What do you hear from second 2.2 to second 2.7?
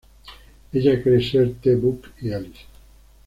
y Alice.